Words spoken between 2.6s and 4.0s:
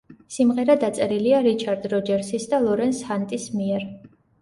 ლორენს ჰანტის მიერ.